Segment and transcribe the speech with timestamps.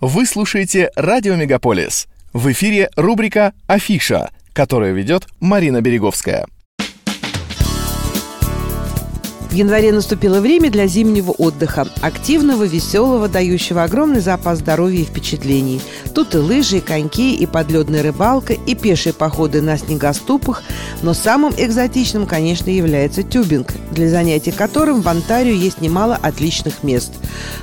[0.00, 2.08] Вы слушаете «Радио Мегаполис».
[2.32, 6.46] В эфире рубрика «Афиша», которую ведет Марина Береговская.
[9.50, 11.88] В январе наступило время для зимнего отдыха.
[12.02, 15.80] Активного, веселого, дающего огромный запас здоровья и впечатлений.
[16.14, 20.62] Тут и лыжи, и коньки, и подледная рыбалка, и пешие походы на снегоступах.
[21.02, 27.12] Но самым экзотичным, конечно, является тюбинг, для занятий которым в Онтарио есть немало отличных мест.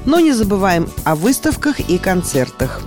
[0.03, 2.81] Но не забываем о выставках и концертах.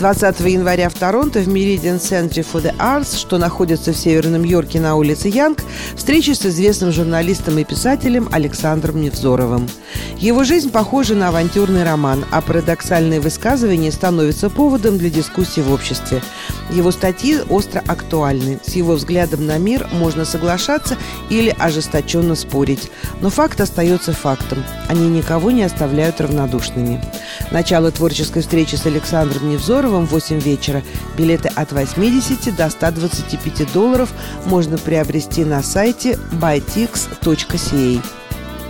[0.00, 4.80] 20 января в Торонто в Meridian Center for the Arts, что находится в Северном Йорке
[4.80, 5.58] на улице Янг,
[5.94, 9.68] встреча с известным журналистом и писателем Александром Невзоровым.
[10.16, 16.22] Его жизнь похожа на авантюрный роман, а парадоксальные высказывания становятся поводом для дискуссий в обществе.
[16.70, 18.58] Его статьи остро актуальны.
[18.64, 20.96] С его взглядом на мир можно соглашаться
[21.28, 22.90] или ожесточенно спорить.
[23.20, 24.64] Но факт остается фактом.
[24.88, 27.02] Они никого не оставляют равнодушными.
[27.50, 30.82] Начало творческой встречи с Александром Невзоровым в 8 вечера.
[31.18, 34.12] Билеты от 80 до 125 долларов
[34.46, 38.02] можно приобрести на сайте bytix.ca.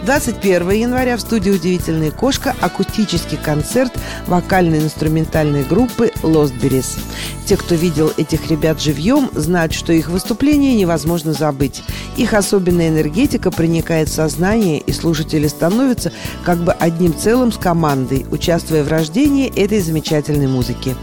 [0.05, 3.93] 21 января в студии «Удивительная кошка» акустический концерт
[4.27, 6.97] вокально-инструментальной группы «Лостберис».
[7.51, 11.83] Те, кто видел этих ребят живьем, знают, что их выступление невозможно забыть.
[12.17, 16.13] Их особенная энергетика проникает в сознание, и слушатели становятся
[16.45, 20.95] как бы одним целым с командой, участвуя в рождении этой замечательной музыки.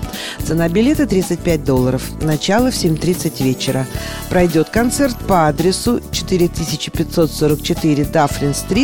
[0.42, 2.02] Цена билета 35 долларов.
[2.22, 3.86] Начало в 7.30 вечера.
[4.30, 8.06] Пройдет концерт по адресу 4544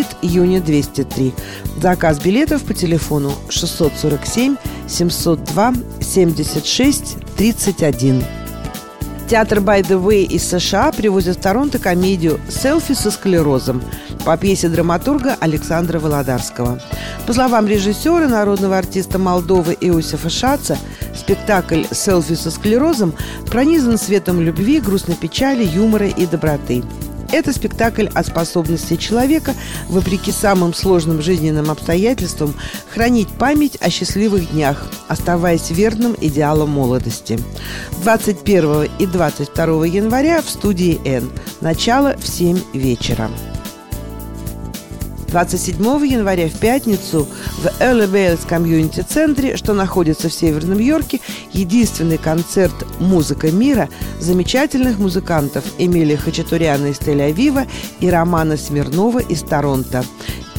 [0.04, 1.34] Даффлин-стрит, июня 203.
[1.82, 8.24] Заказ билетов по телефону 647 702 76 31.
[9.30, 13.82] Театр «By the Way» из США привозит в Торонто комедию «Селфи со склерозом»
[14.26, 16.80] по пьесе драматурга Александра Володарского.
[17.26, 20.78] По словам режиссера, народного артиста Молдовы Иосифа Шаца,
[21.16, 23.14] спектакль «Селфи со склерозом»
[23.50, 26.84] пронизан светом любви, грустной печали, юмора и доброты.
[27.34, 29.56] Это спектакль о способности человека,
[29.90, 32.54] вопреки самым сложным жизненным обстоятельствам,
[32.94, 37.40] хранить память о счастливых днях, оставаясь верным идеалам молодости.
[38.04, 41.32] 21 и 22 января в студии «Н».
[41.60, 43.32] Начало в 7 вечера.
[45.34, 47.28] 27 января в пятницу
[47.58, 51.22] в Early Vales Community центре, что находится в Северном Йорке,
[51.52, 53.90] единственный концерт «Музыка мира»
[54.20, 57.68] замечательных музыкантов Эмилия Хачатуряна из Тель-Авива
[58.00, 60.06] и Романа Смирнова из Торонто.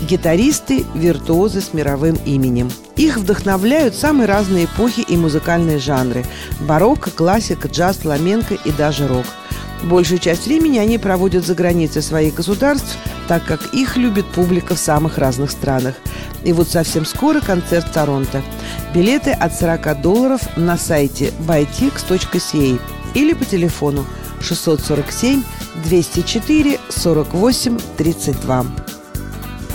[0.09, 2.69] Гитаристы, виртуозы с мировым именем.
[2.97, 6.27] Их вдохновляют самые разные эпохи и музыкальные жанры–
[6.63, 9.27] барокко, классика, джаз, фламенко и даже рок–
[9.85, 12.97] Большую часть времени они проводят за границей своих государств,
[13.29, 15.95] так как их любит публика в самых разных странах.
[16.43, 18.43] И вот совсем скоро концерт Торонто.
[18.95, 22.81] Билеты от 40 долларов на сайте bytix.ca
[23.13, 24.07] или по телефону
[24.41, 25.43] 647
[25.85, 28.67] 204 48 32.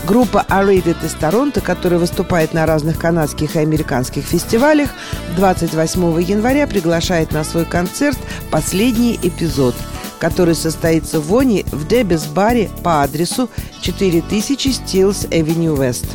[0.08, 4.90] Группа A-Rated из Торонто, которая выступает на разных канадских и американских фестивалях,
[5.36, 8.18] 28 января приглашает на свой концерт
[8.50, 9.76] последний эпизод–
[10.20, 13.50] который состоится в Воне в Дебис баре по адресу
[13.82, 16.06] 4000 Steels Avenue West.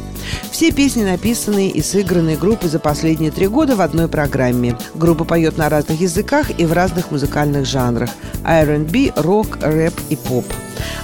[0.50, 4.76] Все песни написаны и сыграны группой за последние три года в одной программе.
[4.94, 8.10] Группа поет на разных языках и в разных музыкальных жанрах–
[8.44, 10.44] R&B, рок, рэп и поп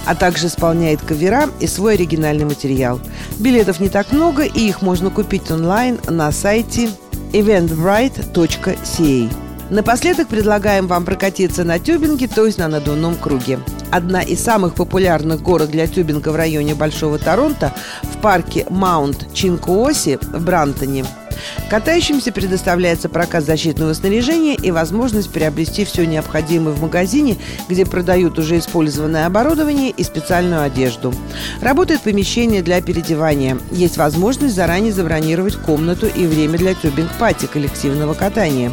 [0.05, 2.99] а также исполняет кавера и свой оригинальный материал.
[3.39, 6.89] Билетов не так много, и их можно купить онлайн на сайте
[7.33, 9.50] eventbrite.ca.
[9.71, 13.57] Напоследок предлагаем вам прокатиться на тюбинге, то есть на надувном круге.
[13.89, 17.73] Одна из самых популярных горок для тюбинга в районе Большого Торонто
[18.03, 21.05] в парке Маунт Чинкуоси в Брантоне–
[21.69, 27.37] Катающимся предоставляется прокат защитного снаряжения и возможность приобрести все необходимое в магазине,
[27.69, 31.13] где продают уже использованное оборудование и специальную одежду.
[31.61, 33.57] Работает помещение для переодевания.
[33.71, 38.71] Есть возможность заранее забронировать комнату и время для тюбинг-пати коллективного катания.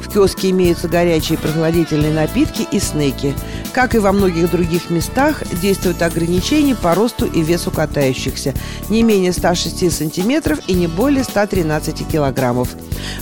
[0.00, 3.34] В киоске имеются горячие прохладительные напитки и снеки.
[3.72, 8.52] Как и во многих других местах, действуют ограничения по росту и весу катающихся.
[8.88, 12.70] Не менее 106 сантиметров и не более 113 килограммов.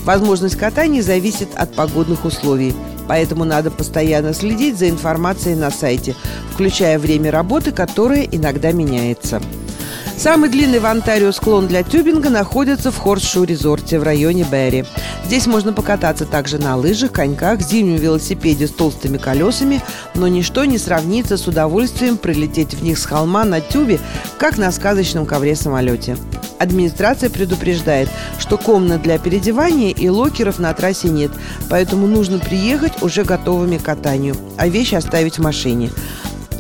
[0.05, 2.75] Возможность катания зависит от погодных условий.
[3.07, 6.15] Поэтому надо постоянно следить за информацией на сайте,
[6.53, 9.43] включая время работы, которое иногда меняется.
[10.19, 14.85] Самый длинный в Онтарио склон для тюбинга находится в Хорсшу-резорте в районе Берри.
[15.25, 19.81] Здесь можно покататься также на лыжах, коньках, зимнем велосипеде с толстыми колесами,
[20.17, 24.01] но ничто не сравнится с удовольствием прилететь в них с холма на тюбе,
[24.39, 26.17] как на сказочном ковре-самолете.
[26.59, 28.09] Администрация предупреждает,
[28.41, 31.31] что комнат для переодевания и локеров на трассе нет,
[31.71, 35.93] поэтому нужно приехать уже готовыми к катанию, а вещи оставить в машине.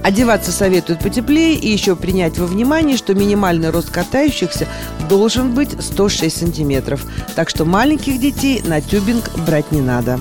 [0.08, 4.66] Одеваться советуют потеплее и еще принять во внимание, что минимальный рост катающихся
[5.06, 7.04] должен быть 106 сантиметров.
[7.36, 10.18] Так что маленьких детей на тюбинг брать не надо.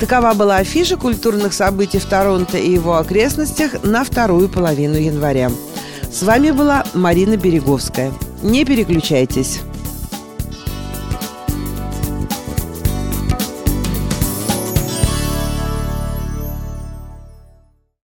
[0.00, 5.52] Такова была афиша культурных событий в Торонто и его окрестностях на вторую половину января.
[6.12, 8.12] С вами была Марина Береговская.
[8.42, 9.60] Не переключайтесь.